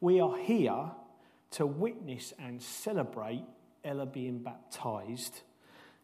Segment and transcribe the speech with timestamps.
[0.00, 0.90] We are here
[1.52, 3.44] to witness and celebrate
[3.84, 5.40] Ella being baptized.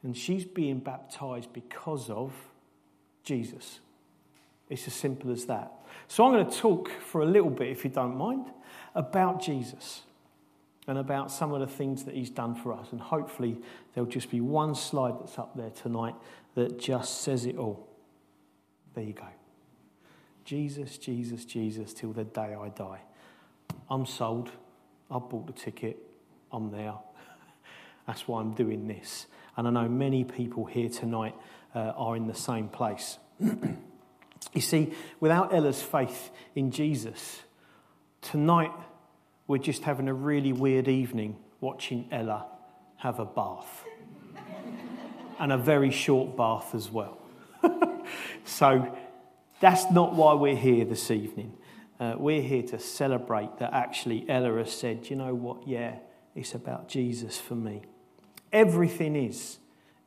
[0.02, 2.32] And she's being baptized because of
[3.22, 3.80] Jesus.
[4.68, 5.72] It's as simple as that.
[6.08, 8.46] So I'm going to talk for a little bit, if you don't mind,
[8.94, 10.02] about Jesus
[10.86, 12.88] and about some of the things that he's done for us.
[12.92, 13.58] And hopefully,
[13.94, 16.14] there'll just be one slide that's up there tonight
[16.54, 17.88] that just says it all.
[18.94, 19.28] There you go.
[20.44, 23.00] Jesus, Jesus, Jesus, till the day I die.
[23.90, 24.50] I'm sold.
[25.10, 25.98] I've bought the ticket.
[26.52, 26.94] I'm there.
[28.06, 29.26] That's why I'm doing this.
[29.56, 31.34] And I know many people here tonight
[31.74, 33.18] uh, are in the same place.
[33.40, 37.42] you see, without Ella's faith in Jesus,
[38.20, 38.72] tonight
[39.46, 42.46] we're just having a really weird evening watching Ella
[42.96, 43.84] have a bath.
[45.38, 47.18] and a very short bath as well.
[48.44, 48.96] so
[49.60, 51.56] that's not why we're here this evening.
[52.00, 55.66] Uh, we're here to celebrate that actually Ella has said, you know what?
[55.66, 55.96] Yeah,
[56.34, 57.82] it's about Jesus for me.
[58.52, 59.58] Everything is.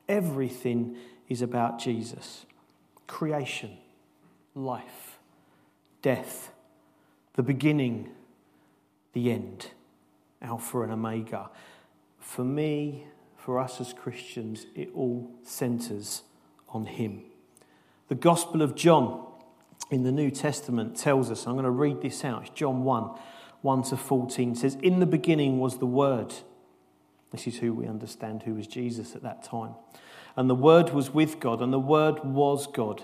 [0.08, 0.98] Everything
[1.30, 2.46] is about Jesus.
[3.08, 3.78] Creation,
[4.54, 5.20] life,
[6.02, 6.52] death,
[7.34, 8.10] the beginning,
[9.14, 9.72] the end,
[10.42, 11.50] Alpha and Omega.
[12.20, 13.06] For me,
[13.38, 16.24] for us as Christians, it all centers
[16.70, 17.22] on Him.
[18.10, 19.27] The Gospel of John
[19.90, 23.12] in the New Testament tells us, I'm going to read this out, it's John 1
[23.64, 26.34] 1 to 14 says, In the beginning was the Word
[27.32, 29.76] this is who we understand who was Jesus at that time.
[30.36, 33.04] And the Word was with God, and the Word was God.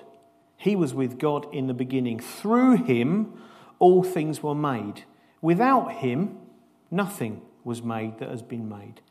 [0.55, 2.19] He was with God in the beginning.
[2.19, 3.33] Through him,
[3.79, 5.03] all things were made.
[5.41, 6.37] Without him,
[6.89, 9.01] nothing was made that has been made.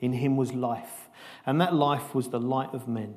[0.00, 1.08] In him was life,
[1.44, 3.16] and that life was the light of men.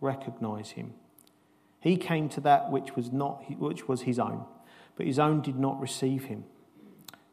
[0.00, 0.94] recognize him.
[1.80, 4.44] He came to that which was not which was his own,
[4.96, 6.44] but his own did not receive him.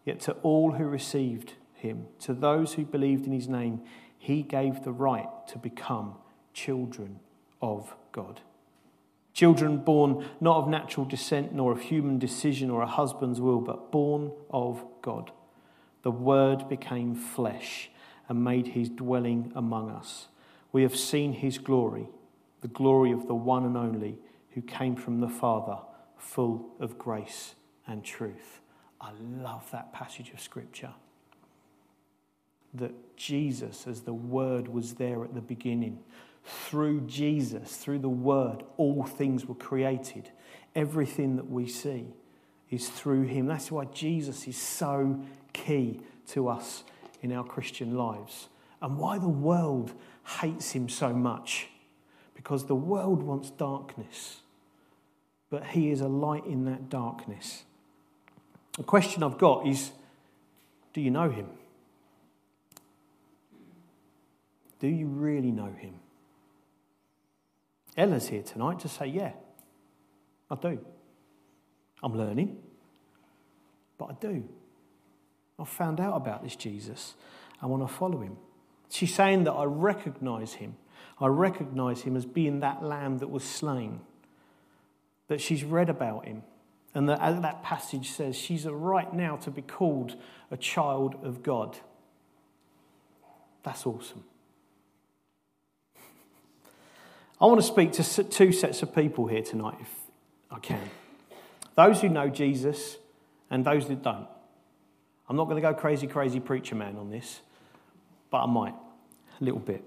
[0.05, 3.81] Yet to all who received him, to those who believed in his name,
[4.17, 6.15] he gave the right to become
[6.53, 7.19] children
[7.61, 8.41] of God.
[9.33, 13.91] Children born not of natural descent, nor of human decision or a husband's will, but
[13.91, 15.31] born of God.
[16.03, 17.89] The Word became flesh
[18.29, 20.27] and made his dwelling among us.
[20.71, 22.07] We have seen his glory,
[22.63, 24.17] the glory of the one and only
[24.51, 25.77] who came from the Father,
[26.17, 28.61] full of grace and truth.
[29.01, 30.93] I love that passage of Scripture.
[32.73, 35.99] That Jesus, as the Word was there at the beginning,
[36.45, 40.31] through Jesus, through the Word, all things were created.
[40.73, 42.13] Everything that we see
[42.69, 43.45] is through Him.
[43.45, 45.21] That's why Jesus is so
[45.51, 46.85] key to us
[47.21, 48.47] in our Christian lives
[48.81, 49.91] and why the world
[50.39, 51.67] hates Him so much.
[52.43, 54.41] Because the world wants darkness,
[55.49, 57.63] but He is a light in that darkness.
[58.77, 59.91] The question I've got is
[60.93, 61.47] do you know him?
[64.79, 65.95] Do you really know him?
[67.97, 69.31] Ella's here tonight to say, yeah,
[70.49, 70.79] I do.
[72.01, 72.57] I'm learning,
[73.97, 74.43] but I do.
[75.59, 77.13] I've found out about this Jesus.
[77.61, 78.37] I want to follow him.
[78.89, 80.75] She's saying that I recognize him.
[81.19, 84.01] I recognize him as being that lamb that was slain,
[85.27, 86.43] that she's read about him.
[86.95, 90.15] And that, that passage says, she's a right now to be called
[90.51, 91.77] a child of God.
[93.63, 94.23] That's awesome.
[97.41, 99.89] I want to speak to two sets of people here tonight, if
[100.51, 100.89] I can.
[101.75, 102.97] Those who know Jesus
[103.49, 104.27] and those that don't.
[105.27, 107.41] I'm not going to go crazy, crazy preacher man on this,
[108.29, 108.75] but I might,
[109.41, 109.83] a little bit.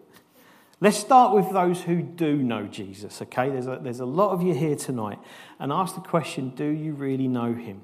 [0.79, 3.49] Let's start with those who do know Jesus, okay?
[3.49, 5.19] There's a, there's a lot of you here tonight.
[5.59, 7.81] And ask the question do you really know him?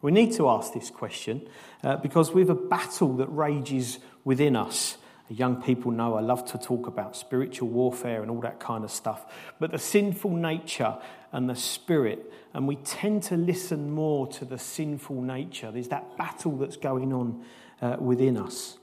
[0.00, 1.48] We need to ask this question
[1.84, 4.96] uh, because we have a battle that rages within us.
[5.28, 8.90] Young people know I love to talk about spiritual warfare and all that kind of
[8.90, 9.24] stuff.
[9.60, 10.98] But the sinful nature
[11.30, 15.70] and the spirit, and we tend to listen more to the sinful nature.
[15.70, 17.44] There's that battle that's going on
[17.80, 18.78] uh, within us.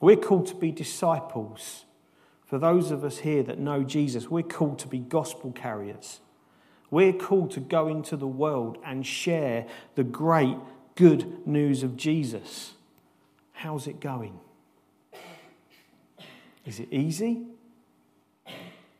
[0.00, 1.84] We're called to be disciples
[2.50, 6.18] for those of us here that know Jesus, we're called to be gospel carriers.
[6.90, 10.56] We're called to go into the world and share the great
[10.96, 12.72] good news of Jesus.
[13.52, 14.40] How's it going?
[16.66, 17.44] Is it easy?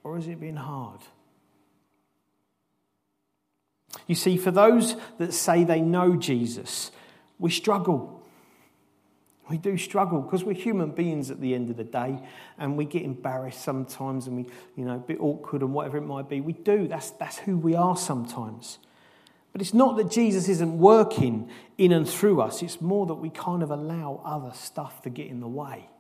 [0.05, 1.01] Or has it been hard?
[4.07, 6.93] You see, for those that say they know Jesus,
[7.41, 8.20] we struggle.
[9.51, 12.21] We do struggle because we're human beings at the end of the day
[12.57, 16.03] and we get embarrassed sometimes and we, you know, a bit awkward and whatever it
[16.03, 16.41] might be.
[16.41, 16.87] We do.
[16.87, 18.79] That's, that's who we are sometimes.
[19.53, 23.29] But it's not that Jesus isn't working in and through us, it's more that we
[23.29, 25.91] kind of allow other stuff to get in the way.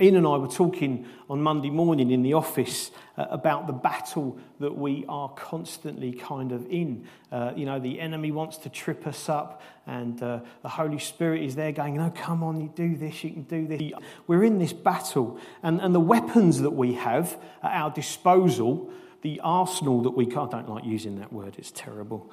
[0.00, 4.36] Ian and I were talking on Monday morning in the office uh, about the battle
[4.58, 7.06] that we are constantly kind of in.
[7.30, 11.44] Uh, you know, the enemy wants to trip us up, and uh, the Holy Spirit
[11.44, 13.92] is there going, No, come on, you do this, you can do this.
[14.26, 18.90] We're in this battle, and, and the weapons that we have at our disposal,
[19.22, 22.32] the arsenal that we can't, I don't like using that word, it's terrible.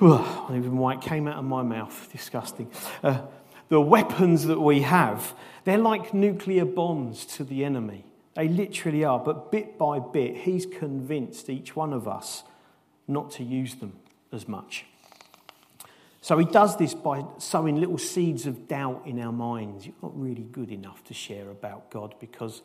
[0.00, 2.70] even why it came out of my mouth, disgusting.
[3.68, 8.04] The weapons that we have, they're like nuclear bombs to the enemy.
[8.34, 9.18] They literally are.
[9.18, 12.44] But bit by bit, he's convinced each one of us
[13.08, 13.94] not to use them
[14.32, 14.86] as much.
[16.20, 19.86] So he does this by sowing little seeds of doubt in our minds.
[19.86, 22.62] You're not really good enough to share about God because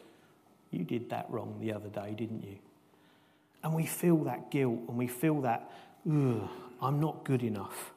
[0.69, 2.57] you did that wrong the other day, didn't you?
[3.63, 5.71] And we feel that guilt and we feel that,
[6.05, 7.91] I'm not good enough.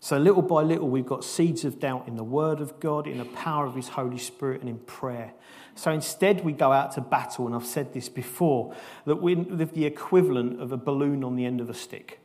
[0.00, 3.18] So, little by little, we've got seeds of doubt in the Word of God, in
[3.18, 5.32] the power of His Holy Spirit, and in prayer.
[5.74, 8.74] So, instead, we go out to battle, and I've said this before,
[9.06, 12.20] that we live the equivalent of a balloon on the end of a stick.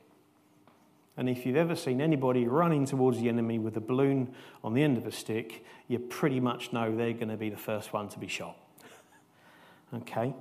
[1.18, 4.34] And if you've ever seen anybody running towards the enemy with a balloon
[4.64, 7.58] on the end of a stick, you pretty much know they're going to be the
[7.58, 8.58] first one to be shot.
[9.94, 10.34] Okay?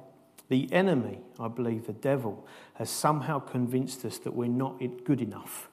[0.48, 5.68] The enemy, I believe the devil, has somehow convinced us that we're not good enough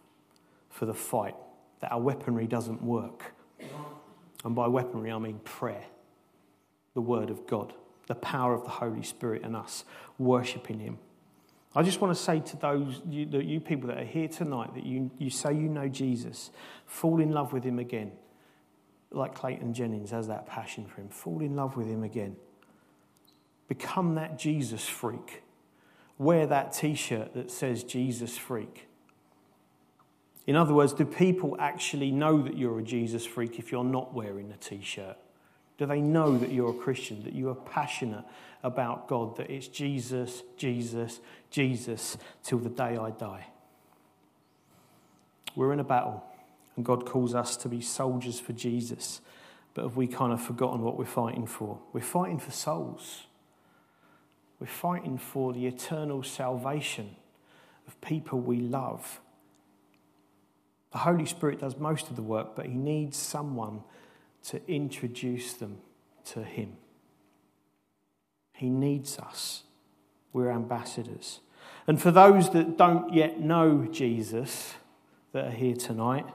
[0.70, 1.36] for the fight
[1.80, 3.34] that our weaponry doesn't work.
[4.44, 5.86] And by weaponry, I mean prayer,
[6.94, 7.74] the Word of God,
[8.08, 9.84] the power of the Holy Spirit in us,
[10.18, 10.98] worshipping Him.
[11.76, 14.86] I just want to say to those, you, you people that are here tonight, that
[14.86, 16.52] you, you say you know Jesus,
[16.86, 18.12] fall in love with Him again.
[19.12, 21.10] Like Clayton Jennings has that passion for Him.
[21.10, 22.38] Fall in love with Him again.
[23.68, 25.44] Become that Jesus freak.
[26.18, 28.89] Wear that t shirt that says Jesus freak.
[30.48, 34.14] In other words, do people actually know that you're a Jesus freak if you're not
[34.14, 35.18] wearing a t shirt?
[35.78, 38.26] Do they know that you're a Christian, that you are passionate
[38.64, 41.20] about God, that it's Jesus, Jesus,
[41.50, 43.48] Jesus till the day I die?
[45.56, 46.24] We're in a battle,
[46.76, 49.22] and God calls us to be soldiers for Jesus.
[49.74, 51.80] But have we kind of forgotten what we're fighting for?
[51.94, 53.24] We're fighting for souls.
[54.60, 57.16] We're fighting for the eternal salvation
[57.88, 59.22] of people we love
[60.92, 63.84] the Holy Spirit does most of the work, but He needs someone
[64.46, 65.80] to introduce them
[66.26, 66.78] to Him.
[68.54, 69.64] He needs us.
[70.34, 71.40] We're ambassadors.
[71.88, 74.76] And for those that don't yet know Jesus
[75.32, 76.26] that are here tonight,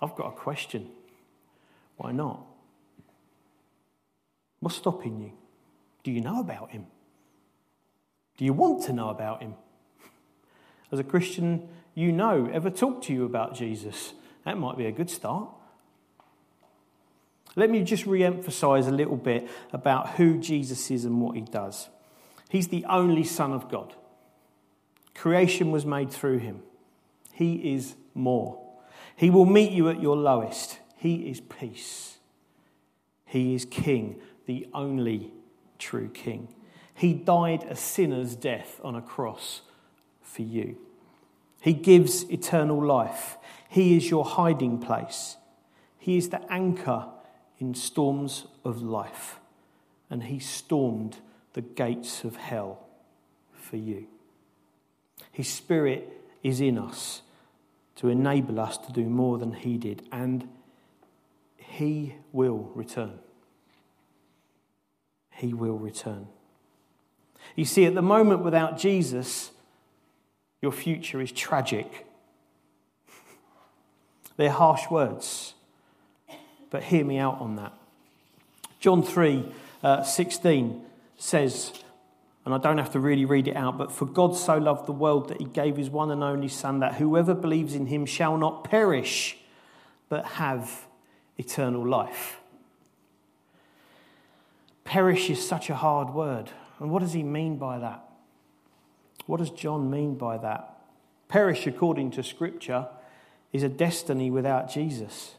[0.00, 0.90] I've got a question.
[1.96, 2.44] Why not?
[4.60, 5.32] What's stopping you?
[6.02, 6.86] Do you know about Him?
[8.36, 9.54] Do you want to know about Him?
[10.92, 14.12] As a Christian, you know ever talk to you about Jesus.
[14.44, 15.48] That might be a good start.
[17.56, 21.42] Let me just re emphasize a little bit about who Jesus is and what he
[21.42, 21.88] does.
[22.48, 23.94] He's the only Son of God.
[25.14, 26.62] Creation was made through him.
[27.32, 28.60] He is more.
[29.16, 30.78] He will meet you at your lowest.
[30.96, 32.18] He is peace.
[33.24, 35.32] He is King, the only
[35.78, 36.48] true King.
[36.94, 39.62] He died a sinner's death on a cross
[40.22, 40.76] for you.
[41.64, 43.38] He gives eternal life.
[43.70, 45.38] He is your hiding place.
[45.96, 47.06] He is the anchor
[47.58, 49.40] in storms of life.
[50.10, 51.16] And He stormed
[51.54, 52.86] the gates of hell
[53.54, 54.08] for you.
[55.32, 56.06] His Spirit
[56.42, 57.22] is in us
[57.96, 60.06] to enable us to do more than He did.
[60.12, 60.46] And
[61.56, 63.20] He will return.
[65.30, 66.26] He will return.
[67.56, 69.52] You see, at the moment without Jesus,
[70.64, 72.06] your future is tragic.
[74.38, 75.52] They're harsh words,
[76.70, 77.74] but hear me out on that.
[78.80, 79.44] John 3
[79.82, 80.82] uh, 16
[81.18, 81.72] says,
[82.46, 84.92] and I don't have to really read it out, but for God so loved the
[84.92, 88.38] world that he gave his one and only Son, that whoever believes in him shall
[88.38, 89.36] not perish,
[90.08, 90.86] but have
[91.36, 92.38] eternal life.
[94.84, 96.50] Perish is such a hard word.
[96.80, 98.02] And what does he mean by that?
[99.26, 100.78] What does John mean by that?
[101.28, 102.86] Perish, according to Scripture,
[103.52, 105.34] is a destiny without Jesus.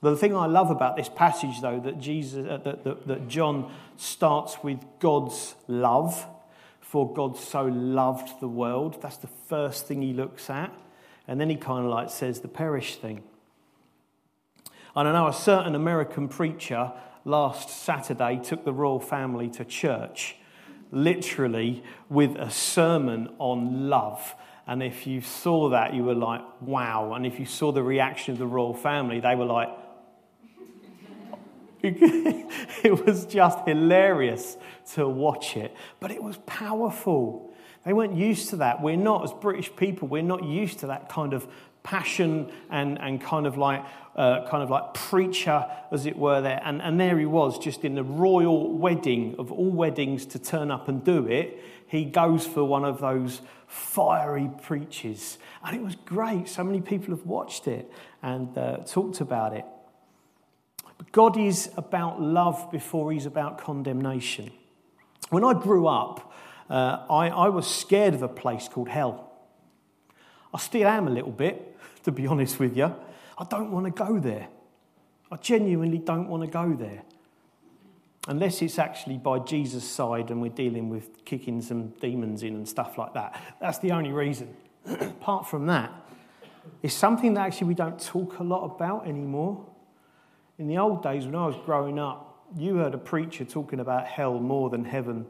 [0.00, 3.72] The thing I love about this passage, though, that, Jesus, uh, that, that, that John
[3.96, 6.26] starts with God's love,
[6.80, 9.00] for God so loved the world.
[9.00, 10.72] That's the first thing he looks at.
[11.26, 13.22] And then he kind of like says the perish thing.
[14.94, 16.92] And I know a certain American preacher
[17.24, 20.36] last Saturday took the royal family to church,
[20.90, 24.34] literally with a sermon on love.
[24.66, 27.12] And if you saw that, you were like, wow.
[27.14, 29.68] And if you saw the reaction of the royal family, they were like,
[31.82, 34.56] it was just hilarious
[34.94, 37.52] to watch it, but it was powerful.
[37.84, 38.80] They weren't used to that.
[38.80, 41.46] We're not, as British people, we're not used to that kind of
[41.82, 43.84] passion and, and kind of like
[44.16, 46.60] uh, kind of like preacher, as it were, there.
[46.64, 50.70] And, and there he was, just in the royal wedding of all weddings to turn
[50.70, 51.62] up and do it.
[51.86, 55.38] He goes for one of those fiery preaches.
[55.64, 56.48] And it was great.
[56.48, 57.90] So many people have watched it
[58.22, 59.64] and uh, talked about it.
[60.96, 64.52] But God is about love before he's about condemnation.
[65.30, 66.32] When I grew up,
[66.70, 69.32] uh, I, I was scared of a place called hell.
[70.52, 72.94] I still am a little bit, to be honest with you.
[73.36, 74.48] I don't want to go there.
[75.30, 77.02] I genuinely don't want to go there.
[78.26, 82.68] Unless it's actually by Jesus' side and we're dealing with kicking some demons in and
[82.68, 83.42] stuff like that.
[83.60, 84.54] That's the only reason.
[84.86, 85.92] Apart from that,
[86.82, 89.66] it's something that actually we don't talk a lot about anymore.
[90.58, 94.06] In the old days, when I was growing up, you heard a preacher talking about
[94.06, 95.26] hell more than heaven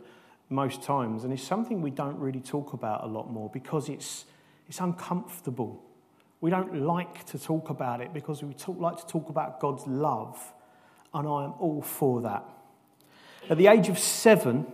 [0.50, 1.24] most times.
[1.24, 4.26] And it's something we don't really talk about a lot more because it's,
[4.68, 5.82] it's uncomfortable.
[6.44, 9.86] We don't like to talk about it because we talk, like to talk about God's
[9.86, 10.52] love.
[11.14, 12.44] And I am all for that.
[13.48, 14.66] At the age of seven,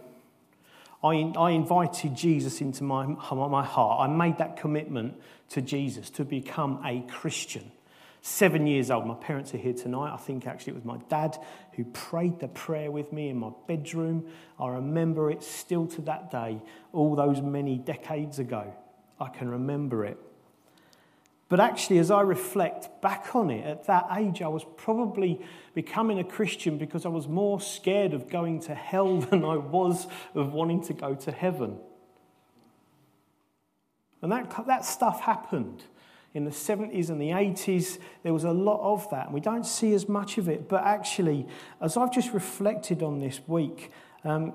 [1.04, 4.00] I, I invited Jesus into my, my heart.
[4.00, 5.14] I made that commitment
[5.50, 7.70] to Jesus to become a Christian
[8.20, 9.06] seven years old.
[9.06, 10.12] My parents are here tonight.
[10.12, 11.38] I think actually it was my dad
[11.76, 14.26] who prayed the prayer with me in my bedroom.
[14.58, 16.60] I remember it still to that day,
[16.92, 18.74] all those many decades ago.
[19.20, 20.18] I can remember it.
[21.50, 25.40] But actually, as I reflect back on it, at that age, I was probably
[25.74, 30.06] becoming a Christian because I was more scared of going to hell than I was
[30.34, 31.76] of wanting to go to heaven.
[34.22, 35.82] And that, that stuff happened
[36.34, 39.26] in the 70s and the 80s, there was a lot of that.
[39.26, 40.68] and We don't see as much of it.
[40.68, 41.48] But actually,
[41.80, 43.90] as I've just reflected on this week,
[44.22, 44.52] um,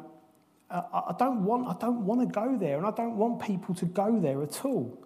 [0.70, 3.76] I, I, don't want, I don't want to go there, and I don't want people
[3.76, 5.05] to go there at all.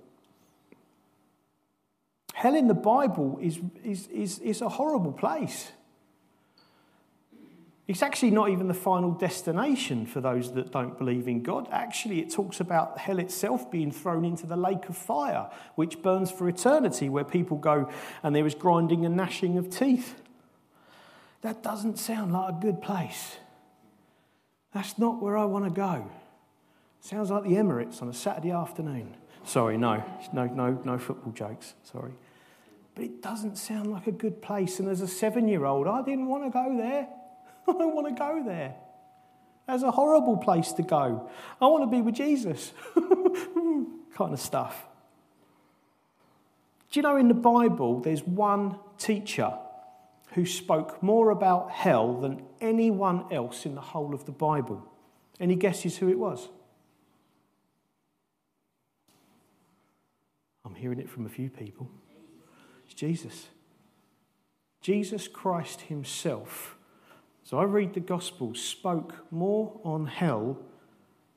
[2.40, 5.74] Hell in the Bible is, is, is, is a horrible place.
[7.86, 11.68] It's actually not even the final destination for those that don't believe in God.
[11.70, 16.32] Actually, it talks about hell itself being thrown into the lake of fire, which burns
[16.32, 17.92] for eternity, where people go
[18.24, 20.22] and there is grinding and gnashing of teeth.
[21.42, 23.36] That doesn't sound like a good place.
[24.74, 26.10] That's not where I want to go.
[27.02, 29.18] Sounds like the Emirates on a Saturday afternoon.
[29.44, 31.74] Sorry, no, no, no, no football jokes.
[31.84, 32.14] Sorry.
[33.00, 34.82] But it doesn't sound like a good place.
[34.82, 37.08] And as a seven year old, I didn't want to go there.
[37.70, 38.76] I don't want to go there.
[39.68, 41.30] That's a horrible place to go.
[41.62, 42.74] I want to be with Jesus.
[42.96, 44.86] kind of stuff.
[46.92, 49.54] Do you know in the Bible there's one teacher
[50.34, 54.86] who spoke more about hell than anyone else in the whole of the Bible?
[55.40, 56.50] Any guesses who it was?
[60.66, 61.90] I'm hearing it from a few people.
[62.94, 63.48] Jesus.
[64.82, 66.78] Jesus Christ Himself
[67.50, 70.60] so I read the Gospel, spoke more on hell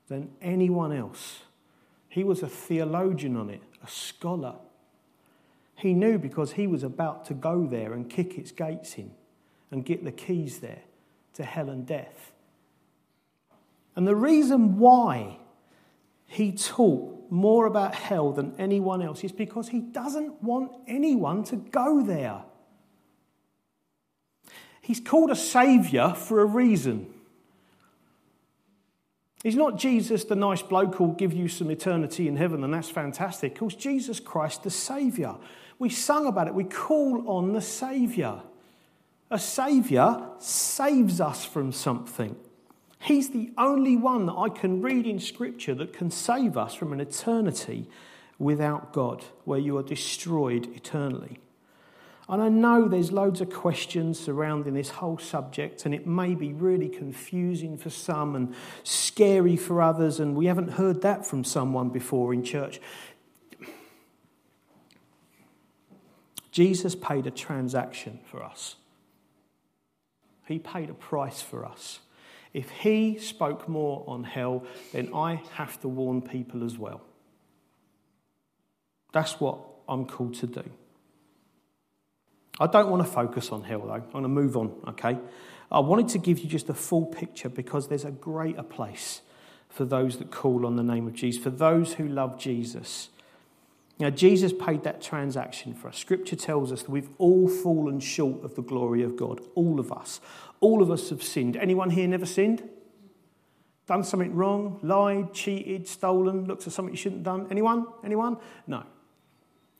[0.08, 1.44] than anyone else.
[2.10, 4.56] He was a theologian on it, a scholar.
[5.74, 9.12] He knew because he was about to go there and kick its gates in
[9.70, 10.82] and get the keys there
[11.32, 12.32] to hell and death.
[13.96, 15.38] And the reason why
[16.26, 21.56] he taught more about hell than anyone else is because he doesn't want anyone to
[21.56, 22.42] go there.
[24.82, 27.06] He's called a saviour for a reason.
[29.42, 32.90] He's not Jesus, the nice bloke who'll give you some eternity in heaven, and that's
[32.90, 33.52] fantastic.
[33.52, 35.38] He calls Jesus Christ the Saviour.
[35.78, 36.54] We sung about it.
[36.54, 38.42] We call on the Saviour.
[39.30, 42.36] A Saviour saves us from something.
[43.02, 46.92] He's the only one that I can read in Scripture that can save us from
[46.92, 47.88] an eternity
[48.38, 51.40] without God, where you are destroyed eternally.
[52.28, 56.52] And I know there's loads of questions surrounding this whole subject, and it may be
[56.52, 58.54] really confusing for some and
[58.84, 62.80] scary for others, and we haven't heard that from someone before in church.
[66.52, 68.76] Jesus paid a transaction for us.
[70.46, 71.98] He paid a price for us.
[72.52, 77.00] If he spoke more on hell, then I have to warn people as well.
[79.12, 80.64] That's what I'm called to do.
[82.60, 83.92] I don't want to focus on hell, though.
[83.92, 85.18] I'm going to move on, okay?
[85.70, 89.22] I wanted to give you just a full picture because there's a greater place
[89.70, 93.08] for those that call on the name of Jesus, for those who love Jesus.
[93.98, 95.98] Now, Jesus paid that transaction for us.
[95.98, 99.40] Scripture tells us that we've all fallen short of the glory of God.
[99.54, 100.20] All of us.
[100.60, 101.56] All of us have sinned.
[101.56, 102.68] Anyone here never sinned?
[103.86, 104.78] Done something wrong?
[104.82, 107.46] Lied, cheated, stolen, looked at something you shouldn't have done?
[107.50, 107.86] Anyone?
[108.04, 108.38] Anyone?
[108.66, 108.84] No.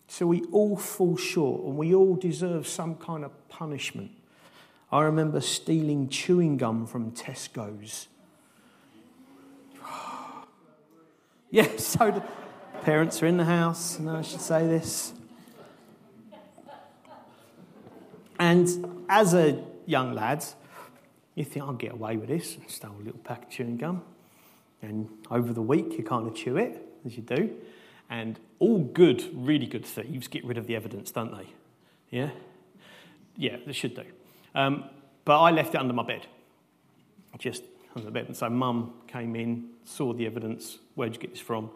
[0.09, 4.11] So we all fall short and we all deserve some kind of punishment.
[4.91, 8.09] I remember stealing chewing gum from Tesco's.
[11.51, 12.23] yeah, so
[12.83, 15.13] parents are in the house, and I should say this.
[18.39, 20.45] And as a young lad,
[21.37, 22.57] you think, I'll get away with this.
[22.57, 24.03] And stole a little pack of chewing gum.
[24.83, 27.57] And over the week, you kind of chew it, as you do.
[28.11, 31.47] And all good, really good thieves get rid of the evidence, don't they?
[32.11, 32.31] Yeah?
[33.37, 34.05] Yeah, they should do.
[34.55, 34.85] Um,
[35.25, 36.27] but I left it under my bed,
[37.39, 37.63] just
[37.95, 38.27] under the bed.
[38.27, 40.79] And so mum came in, saw the evidence.
[40.97, 41.71] Where'd you get this from?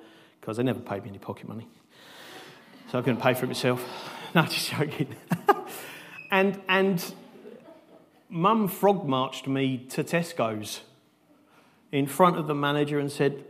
[0.46, 1.66] Because they never paid me any pocket money.
[2.92, 3.84] So I couldn't pay for it myself.
[4.34, 5.16] No, just joking.
[6.30, 7.14] and, and
[8.28, 10.82] mum frog marched me to Tesco's
[11.90, 13.44] in front of the manager and said,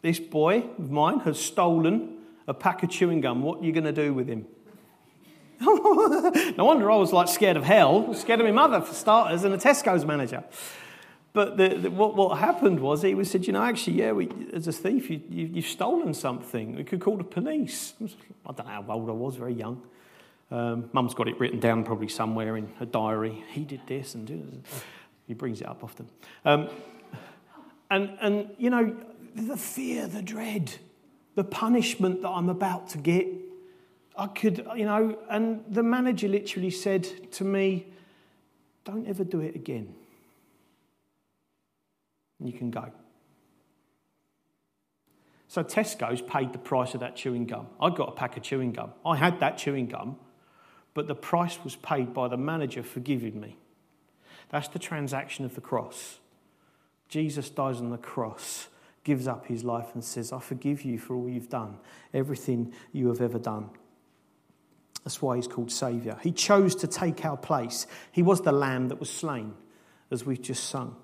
[0.00, 3.42] This boy of mine has stolen a pack of chewing gum.
[3.42, 4.46] What are you going to do with him?
[5.60, 9.52] no wonder I was like scared of hell, scared of my mother for starters, and
[9.52, 10.44] a Tesco's manager.
[11.38, 14.28] But the, the, what, what happened was he was said, you know, actually, yeah, we,
[14.52, 16.74] as a thief, you, you, you've stolen something.
[16.74, 17.94] We could call the police.
[18.02, 19.80] I don't know how old I was, very young.
[20.50, 23.44] Um, Mum's got it written down probably somewhere in a diary.
[23.52, 24.64] He did this and did
[25.28, 26.08] he brings it up often.
[26.44, 26.70] Um,
[27.88, 28.96] and, and, you know,
[29.36, 30.74] the fear, the dread
[31.36, 33.28] the punishment that I'm about to get.
[34.16, 37.86] I could, you know, and the manager literally said to me,
[38.82, 39.94] Don't ever do it again.
[42.38, 42.90] And you can go.
[45.48, 47.68] So Tesco's paid the price of that chewing gum.
[47.80, 48.92] I got a pack of chewing gum.
[49.04, 50.16] I had that chewing gum,
[50.94, 53.56] but the price was paid by the manager forgiving me.
[54.50, 56.18] That's the transaction of the cross.
[57.08, 58.68] Jesus dies on the cross
[59.08, 61.78] gives up his life and says, I forgive you for all you've done,
[62.12, 63.70] everything you have ever done.
[65.02, 66.18] That's why he's called Saviour.
[66.22, 67.86] He chose to take our place.
[68.12, 69.54] He was the lamb that was slain,
[70.10, 70.94] as we've just sung.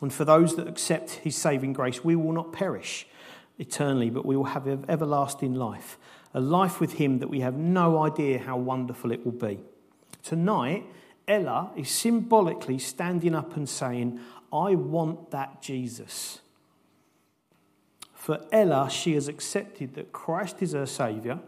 [0.00, 3.06] And for those that accept his saving grace, we will not perish
[3.58, 5.98] eternally, but we will have everlasting life.
[6.34, 9.58] A life with him that we have no idea how wonderful it will be.
[10.22, 10.84] Tonight,
[11.26, 14.20] Ella is symbolically standing up and saying,
[14.52, 16.40] I want that Jesus.
[18.14, 21.40] For Ella, she has accepted that Christ is her Saviour.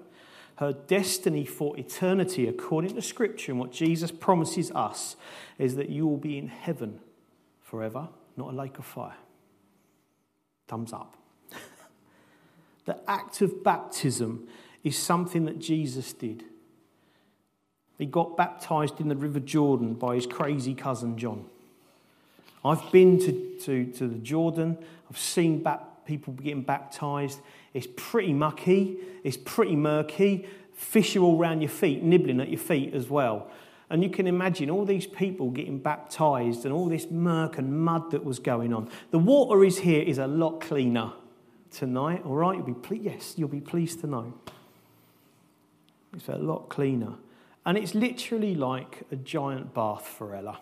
[0.57, 5.17] Her destiny for eternity, according to Scripture and what Jesus promises us,
[5.59, 7.01] is that you will be in heaven
[7.63, 9.17] forever, not a lake of fire.
[10.69, 11.17] Thumbs up.
[12.85, 14.49] the act of baptism
[14.85, 16.45] is something that Jesus did.
[17.99, 21.45] He got baptized in the River Jordan by his crazy cousin John.
[22.65, 24.79] I've been to, to, to the Jordan,
[25.11, 25.67] I've seen
[26.07, 27.41] people getting baptized.
[27.73, 30.47] It's pretty mucky, it's pretty murky.
[30.73, 33.51] Fish are all around your feet, nibbling at your feet as well.
[33.91, 38.13] And you can imagine all these people getting baptized and all this murk and mud
[38.13, 38.89] that was going on.
[39.11, 41.13] The water is here is a lot cleaner
[41.73, 42.57] tonight, all right?
[42.57, 44.33] You'll be ple- yes, you'll be pleased to know.
[46.15, 47.15] It's a lot cleaner.
[47.67, 50.61] And it's literally like a giant bath for Ella.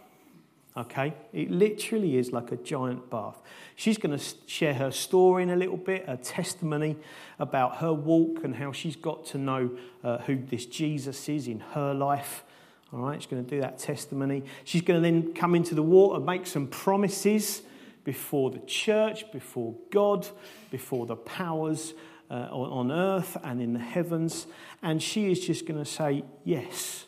[0.77, 1.13] Okay?
[1.33, 3.41] It literally is like a giant bath.
[3.77, 6.97] She's going to share her story in a little bit, her testimony
[7.39, 9.71] about her walk and how she's got to know
[10.03, 12.45] uh, who this Jesus is in her life.
[12.93, 13.21] All right?
[13.21, 14.45] She's going to do that testimony.
[14.65, 17.63] She's going to then come into the water, make some promises
[18.05, 20.27] before the church, before God,
[20.71, 21.93] before the powers
[22.31, 24.47] uh, on earth and in the heavens.
[24.83, 27.05] And she is just going to say yes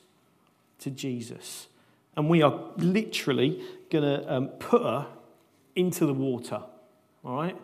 [0.80, 1.68] to Jesus
[2.16, 5.06] and we are literally going to um, put her
[5.74, 6.62] into the water.
[7.24, 7.56] All right?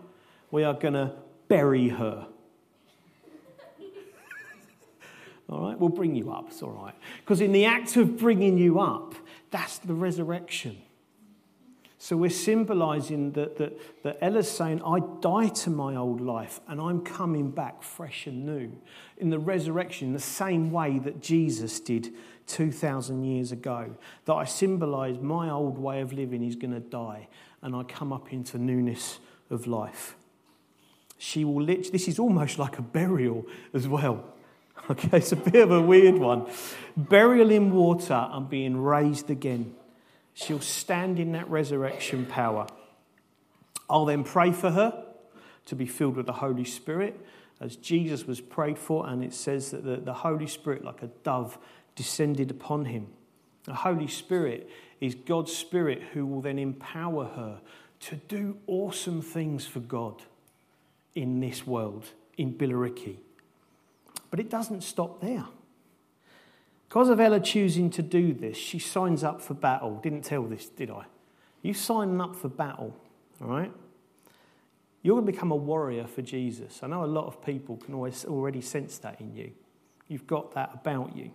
[0.51, 1.13] We are going to
[1.49, 2.27] bury her.
[5.49, 5.79] All right?
[5.79, 6.47] We'll bring you up.
[6.49, 6.95] It's all right.
[7.21, 9.15] Because in the act of bringing you up,
[9.51, 10.79] that's the resurrection.
[11.99, 16.81] So we're symbolizing that, that, that Ella's saying, I die to my old life and
[16.81, 18.71] I'm coming back fresh and new
[19.17, 22.13] in the resurrection, the same way that Jesus did
[22.49, 23.97] 2,000 years ago.
[24.27, 27.29] That I symbolize my old way of living is going to die
[27.63, 29.19] and I come up into newness
[29.51, 30.17] of life.
[31.19, 34.36] She will literally, this is almost like a burial as well.
[34.91, 36.47] Okay, it's a bit of a weird one.
[36.97, 39.75] Burial in water and being raised again.
[40.33, 42.69] She'll stand in that resurrection power.
[43.91, 45.05] I'll then pray for her
[45.67, 47.21] to be filled with the Holy Spirit,
[47.61, 51.09] as Jesus was prayed for, and it says that the, the Holy Spirit, like a
[51.25, 51.59] dove,
[51.97, 53.09] descended upon him.
[53.65, 54.71] The Holy Spirit
[55.01, 57.61] is God's Spirit who will then empower her
[57.99, 60.23] to do awesome things for God
[61.17, 62.05] in this world,
[62.37, 63.17] in Billericay.
[64.37, 65.47] But it doesn't stop there.
[66.91, 69.99] Because of Ella choosing to do this, she signs up for battle.
[70.03, 71.07] Didn't tell this, did I?
[71.63, 72.95] You signing up for battle,
[73.41, 73.73] all right?
[75.01, 76.81] You're going to become a warrior for Jesus.
[76.83, 79.53] I know a lot of people can always already sense that in you.
[80.07, 81.31] You've got that about you.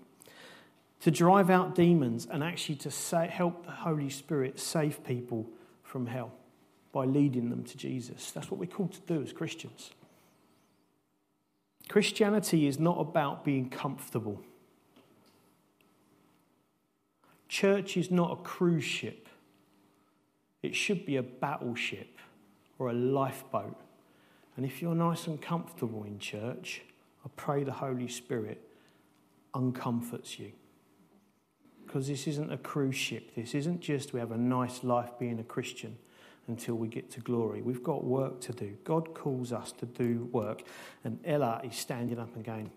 [0.99, 5.47] To drive out demons and actually to say, help the Holy Spirit save people
[5.81, 6.33] from hell
[6.91, 8.29] by leading them to Jesus.
[8.29, 9.89] That's what we're called to do as Christians.
[11.87, 14.41] Christianity is not about being comfortable.
[17.47, 19.27] Church is not a cruise ship,
[20.63, 22.17] it should be a battleship
[22.79, 23.75] or a lifeboat.
[24.57, 26.81] And if you're nice and comfortable in church,
[27.25, 28.61] I pray the Holy Spirit
[29.53, 30.51] uncomforts you.
[31.85, 33.35] Because this isn't a cruise ship.
[33.35, 35.97] This isn't just we have a nice life being a Christian
[36.51, 37.61] until we get to glory.
[37.61, 38.77] We've got work to do.
[38.83, 40.63] God calls us to do work.
[41.05, 42.69] And Ella is standing up and going,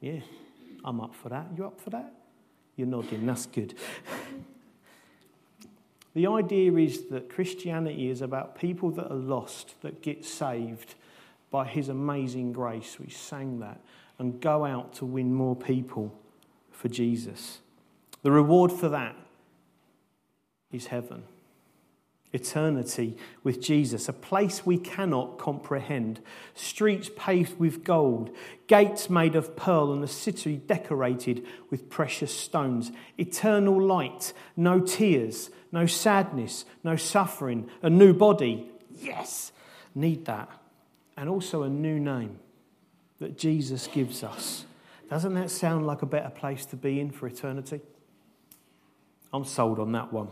[0.00, 0.20] Yeah,
[0.84, 1.48] I'm up for that.
[1.56, 2.14] You up for that?
[2.76, 3.26] You're nodding.
[3.26, 3.74] That's good.
[6.14, 10.94] the idea is that Christianity is about people that are lost, that get saved
[11.50, 12.98] by His amazing grace.
[13.00, 13.80] We sang that.
[14.20, 16.12] And go out to win more people
[16.70, 17.58] for Jesus.
[18.22, 19.16] The reward for that
[20.72, 21.24] is heaven
[22.32, 26.20] eternity with Jesus, a place we cannot comprehend,
[26.54, 28.30] streets paved with gold,
[28.66, 35.50] gates made of pearl, and a city decorated with precious stones, eternal light, no tears,
[35.72, 38.70] no sadness, no suffering, a new body.
[39.00, 39.52] Yes,
[39.94, 40.50] need that.
[41.16, 42.38] And also a new name
[43.18, 44.64] that Jesus gives us.
[45.10, 47.80] Doesn't that sound like a better place to be in for eternity?
[49.32, 50.28] I'm sold on that one.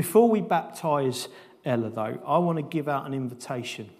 [0.00, 1.28] Before we baptize
[1.62, 3.90] Ella, though, I want to give out an invitation.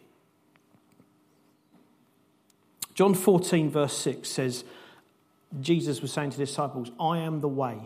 [2.94, 4.64] John 14, verse 6 says,
[5.60, 7.80] Jesus was saying to the disciples, I am the way,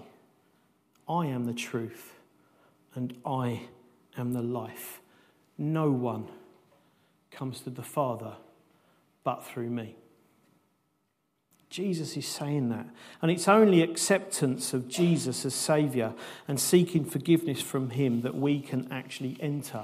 [1.08, 2.12] I am the truth,
[2.94, 3.62] and I
[4.16, 5.00] am the life.
[5.58, 6.28] No one
[7.32, 8.34] comes to the Father
[9.24, 9.96] but through me.
[11.74, 12.86] Jesus is saying that.
[13.20, 16.14] And it's only acceptance of Jesus as Saviour
[16.46, 19.82] and seeking forgiveness from Him that we can actually enter.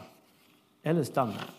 [0.85, 1.51] Ella's done that.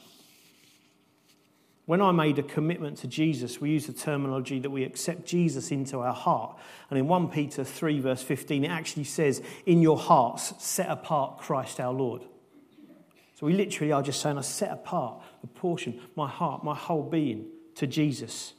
[1.85, 5.69] When I made a commitment to Jesus, we use the terminology that we accept Jesus
[5.69, 6.57] into our heart.
[6.89, 11.39] And in 1 Peter 3, verse 15, it actually says, In your hearts, set apart
[11.39, 12.21] Christ our Lord.
[13.37, 17.03] So we literally are just saying, I set apart a portion, my heart, my whole
[17.03, 18.53] being to Jesus.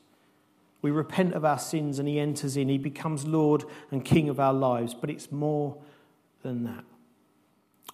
[0.83, 2.69] We repent of our sins and He enters in.
[2.69, 4.95] He becomes Lord and King of our lives.
[4.95, 5.79] But it's more
[6.43, 6.85] than that.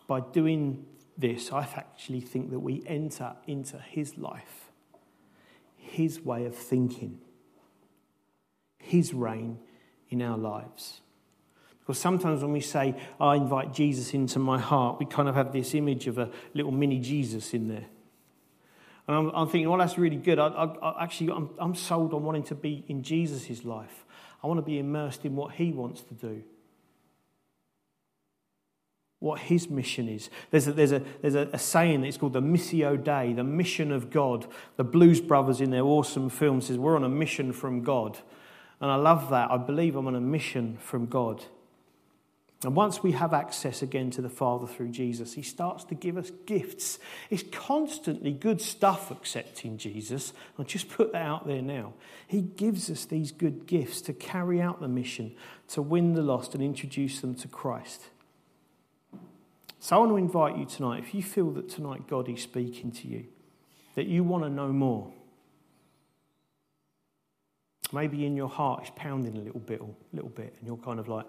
[0.07, 4.71] By doing this, I actually think that we enter into His life,
[5.77, 7.19] His way of thinking,
[8.79, 9.59] His reign
[10.09, 11.03] in our lives.
[11.81, 15.53] Because sometimes when we say, I invite Jesus into my heart, we kind of have
[15.53, 17.87] this image of a little mini Jesus in there.
[19.09, 20.39] And I'm, I'm thinking, well, that's really good.
[20.39, 24.05] I, I, I actually, I'm, I'm sold on wanting to be in Jesus' life.
[24.45, 26.45] I want to be immersed in what he wants to do
[29.21, 30.31] what his mission is.
[30.51, 33.91] There's a, there's a, there's a, a saying that's called the Missio Dei, the mission
[33.91, 34.47] of God.
[34.77, 38.19] The Blues Brothers, in their awesome film, says, We're on a mission from God.
[38.81, 39.51] And I love that.
[39.51, 41.45] I believe I'm on a mission from God.
[42.65, 46.17] And once we have access again to the Father through Jesus, He starts to give
[46.17, 46.99] us gifts.
[47.31, 50.33] It's constantly good stuff accepting Jesus.
[50.59, 51.93] I'll just put that out there now.
[52.27, 55.37] He gives us these good gifts to carry out the mission,
[55.69, 58.03] to win the lost and introduce them to Christ.
[59.79, 62.91] So I want to invite you tonight, if you feel that tonight God is speaking
[62.91, 63.27] to you,
[63.95, 65.13] that you want to know more.
[67.93, 70.99] Maybe in your heart it's pounding a little bit, a little bit, and you're kind
[70.99, 71.27] of like,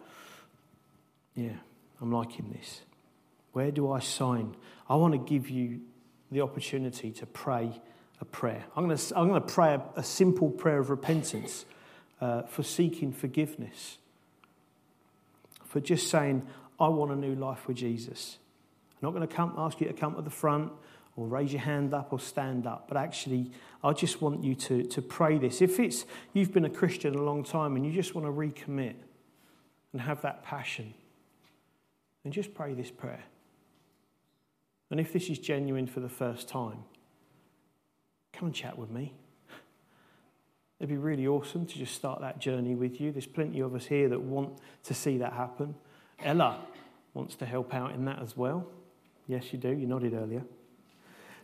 [1.35, 1.57] yeah,
[2.01, 2.81] I'm liking this.
[3.53, 4.55] Where do I sign?
[4.87, 5.81] I want to give you
[6.31, 7.81] the opportunity to pray
[8.21, 8.63] a prayer.
[8.75, 11.65] I'm going to, I'm going to pray a, a simple prayer of repentance
[12.21, 13.97] uh, for seeking forgiveness,
[15.65, 16.45] for just saying,
[16.79, 18.37] I want a new life with Jesus.
[19.01, 20.71] I'm not going to come, ask you to come to the front
[21.15, 23.51] or raise your hand up or stand up, but actually,
[23.83, 25.61] I just want you to, to pray this.
[25.61, 28.95] If it's you've been a Christian a long time and you just want to recommit
[29.91, 30.93] and have that passion,
[32.23, 33.23] then just pray this prayer.
[34.91, 36.79] And if this is genuine for the first time,
[38.33, 39.13] come and chat with me.
[40.79, 43.11] It'd be really awesome to just start that journey with you.
[43.11, 45.75] There's plenty of us here that want to see that happen.
[46.23, 46.59] Ella
[47.13, 48.65] wants to help out in that as well.
[49.27, 49.69] Yes, you do.
[49.69, 50.43] You nodded earlier.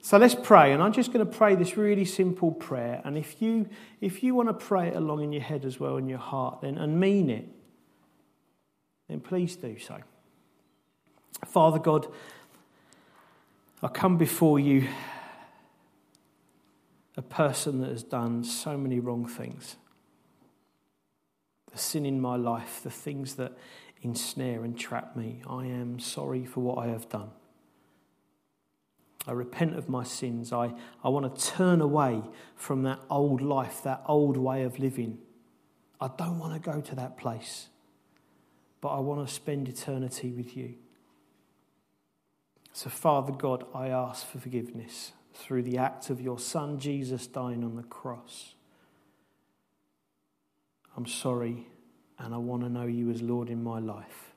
[0.02, 3.02] So let's pray, and I'm just going to pray this really simple prayer.
[3.04, 3.68] And if you
[4.02, 6.62] if you want to pray it along in your head as well in your heart,
[6.62, 7.48] then and mean it,
[9.10, 9.98] then please do so.
[11.44, 12.08] Father God,
[13.84, 14.88] I come before you
[17.18, 19.78] a person that has done so many wrong things.
[21.72, 23.54] The sin in my life, the things that
[24.02, 25.42] ensnare and trap me.
[25.50, 27.32] I am sorry for what I have done.
[29.28, 30.54] I repent of my sins.
[30.54, 32.22] I, I want to turn away
[32.56, 35.18] from that old life, that old way of living.
[36.00, 37.70] I don't want to go to that place,
[38.82, 40.76] but I want to spend eternity with you.
[42.76, 47.64] So, Father God, I ask for forgiveness through the act of your Son Jesus dying
[47.64, 48.54] on the cross.
[50.98, 51.68] I'm sorry,
[52.20, 54.34] and I want to know you as Lord in my life.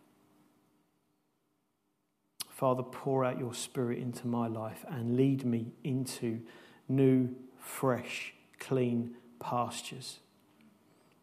[2.49, 6.41] Father, pour out your Spirit into my life and lead me into
[6.89, 10.21] new, fresh, clean pastures,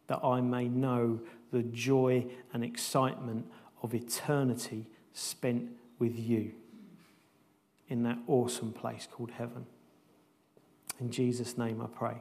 [0.07, 1.21] that I may know
[1.53, 3.45] the joy and excitement
[3.81, 6.51] of eternity spent with you
[7.89, 9.65] in that awesome place called heaven.
[10.99, 12.17] In Jesus' name I pray.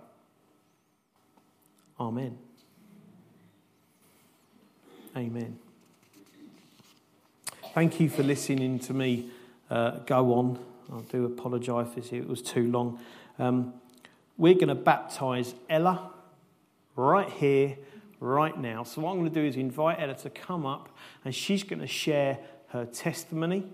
[1.98, 2.38] Amen.
[5.16, 5.58] Amen.
[7.72, 9.30] Thank you for listening to me
[9.70, 10.58] uh, go on.
[10.92, 13.00] I do apologise if it was too long.
[13.38, 13.74] Um,
[14.36, 16.10] we're going to baptise Ella
[16.96, 17.76] right here,
[18.20, 18.84] right now.
[18.84, 20.88] So, what I'm going to do is invite Ella to come up
[21.24, 23.64] and she's going to share her testimony.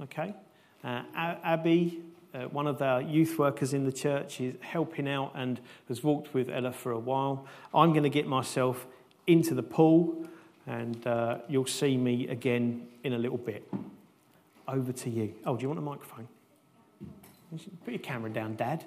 [0.00, 0.34] Okay?
[0.84, 2.02] Uh, Abby,
[2.34, 6.34] uh, one of our youth workers in the church, is helping out and has walked
[6.34, 7.46] with Ella for a while.
[7.72, 8.86] I'm going to get myself
[9.26, 10.26] into the pool
[10.66, 13.68] and uh, you'll see me again in a little bit.
[14.68, 15.34] Over to you.
[15.44, 16.28] Oh, do you want a microphone?
[17.84, 18.84] Put your camera down, Dad.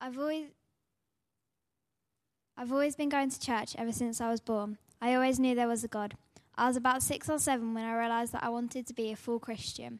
[0.00, 0.48] I've always
[2.56, 4.78] I've always been going to church ever since I was born.
[5.00, 6.16] I always knew there was a God.
[6.56, 9.16] I was about six or seven when I realised that I wanted to be a
[9.16, 9.98] full Christian.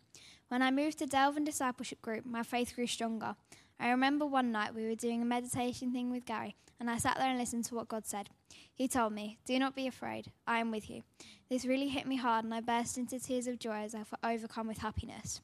[0.49, 3.35] When I moved to Delvin Discipleship Group, my faith grew stronger.
[3.81, 7.17] I remember one night we were doing a meditation thing with Gary, and I sat
[7.17, 8.29] there and listened to what God said.
[8.73, 11.03] He told me, Do not be afraid, I am with you.
[11.51, 14.21] This really hit me hard, and I burst into tears of joy as I felt
[14.23, 15.41] overcome with happiness.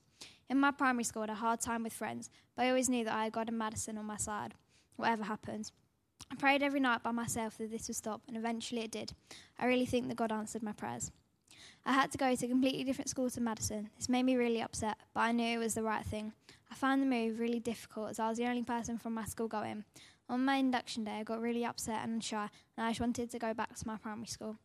[0.48, 3.04] In my primary school, I had a hard time with friends, but I always knew
[3.04, 4.54] that I had God and Madison on my side,
[4.94, 5.72] whatever happened.
[6.30, 9.12] I prayed every night by myself that this would stop, and eventually it did.
[9.58, 11.10] I really think that God answered my prayers.
[11.84, 13.90] I had to go to a completely different school to Madison.
[13.96, 16.32] This made me really upset, but I knew it was the right thing.
[16.70, 19.48] I found the move really difficult as I was the only person from my school
[19.48, 19.84] going.
[20.28, 23.38] On my induction day, I got really upset and shy, and I just wanted to
[23.38, 24.56] go back to my primary school.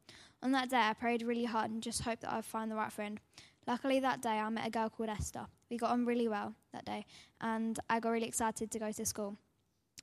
[0.43, 2.91] On that day, I prayed really hard and just hoped that I'd find the right
[2.91, 3.19] friend.
[3.65, 5.47] Luckily, that day, I met a girl called Esther.
[5.71, 7.05] We got on really well that day,
[7.41, 9.37] and I got really excited to go to school.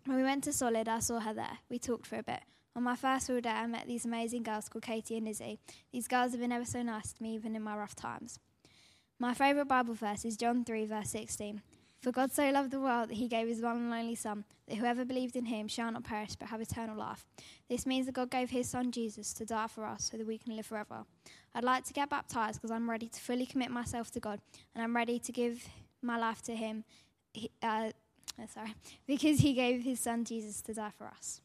[0.05, 1.59] When we went to Solid, I saw her there.
[1.69, 2.41] We talked for a bit.
[2.75, 5.61] On my first full day, I met these amazing girls called Katie and Izzy.
[5.93, 8.41] These girls have been ever so nice to me, even in my rough times.
[9.21, 11.63] My favourite Bible verse is John 3, verse 16.
[12.01, 14.79] For God so loved the world that he gave his one and only Son, that
[14.79, 17.25] whoever believed in him shall not perish but have eternal life.
[17.69, 20.39] This means that God gave his Son Jesus to die for us so that we
[20.39, 21.05] can live forever.
[21.55, 24.41] I'd like to get baptized because I'm ready to fully commit myself to God
[24.75, 25.69] and I'm ready to give
[26.03, 26.83] my life to him.
[27.63, 27.93] Uh,
[28.49, 28.75] sorry,
[29.07, 31.41] because he gave his Son Jesus to die for us.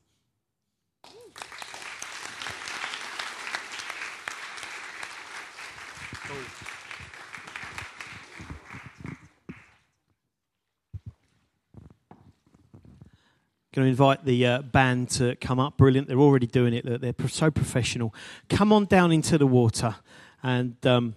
[13.74, 15.78] Going to invite the uh, band to come up.
[15.78, 16.08] Brilliant.
[16.08, 17.00] They're already doing it.
[17.00, 18.12] They're so professional.
[18.50, 19.96] Come on down into the water.
[20.42, 21.16] And um,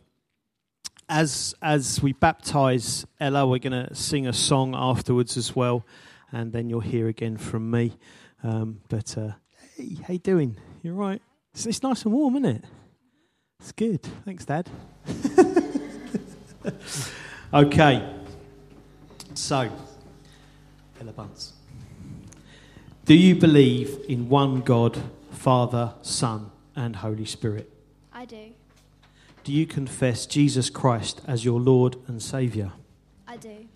[1.11, 5.85] as, as we baptize Ella, we're going to sing a song afterwards as well.
[6.33, 7.99] And then you'll hear again from me.
[8.45, 9.33] Um, but uh,
[9.77, 10.57] hey, how you doing?
[10.83, 11.21] You all right?
[11.53, 12.65] It's, it's nice and warm, isn't it?
[13.59, 14.03] It's good.
[14.25, 14.71] Thanks, Dad.
[17.53, 18.15] okay.
[19.35, 19.69] So,
[21.01, 21.55] Ella Bunce.
[23.05, 27.69] Do you believe in one God, Father, Son, and Holy Spirit?
[28.13, 28.53] I do.
[29.43, 32.73] Do you confess Jesus Christ as your Lord and Saviour?
[33.27, 33.67] I do.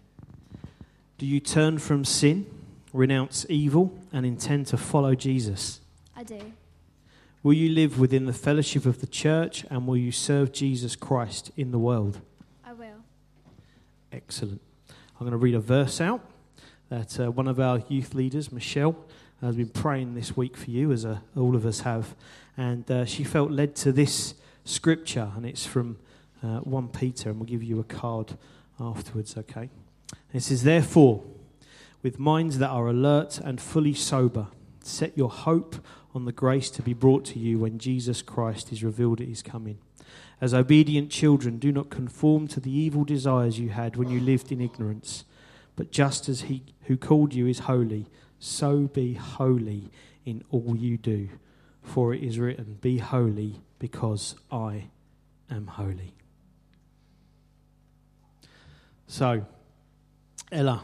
[1.17, 2.47] Do you turn from sin,
[2.93, 5.81] renounce evil, and intend to follow Jesus?
[6.15, 6.53] I do.
[7.43, 11.51] Will you live within the fellowship of the church and will you serve Jesus Christ
[11.57, 12.21] in the world?
[12.65, 13.03] I will.
[14.13, 14.61] Excellent.
[14.89, 16.21] I'm going to read a verse out
[16.91, 18.97] that uh, one of our youth leaders, Michelle,
[19.41, 22.15] has been praying this week for you, as uh, all of us have.
[22.57, 25.99] And uh, she felt led to this scripture, and it's from
[26.43, 28.37] uh, 1 Peter, and we'll give you a card
[28.81, 29.71] afterwards, okay?
[30.33, 31.23] It says, Therefore,
[32.03, 34.49] with minds that are alert and fully sober,
[34.83, 35.77] set your hope
[36.15, 39.43] on the grace to be brought to you when Jesus Christ is revealed at his
[39.43, 39.79] coming.
[40.41, 44.53] As obedient children, do not conform to the evil desires you had when you lived
[44.53, 45.25] in ignorance,
[45.77, 48.07] but just as he who called you is holy,
[48.39, 49.91] so be holy
[50.25, 51.31] in all you do.
[51.83, 54.85] For it is written, Be holy, because I
[55.51, 56.15] am holy.
[59.07, 59.45] So,
[60.51, 60.83] Ella,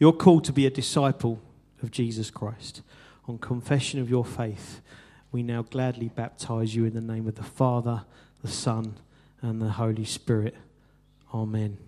[0.00, 1.38] you're called to be a disciple
[1.84, 2.82] of Jesus Christ.
[3.28, 4.80] On confession of your faith,
[5.30, 8.02] we now gladly baptize you in the name of the Father,
[8.42, 8.96] the Son,
[9.40, 10.56] and the Holy Spirit.
[11.32, 11.78] Amen.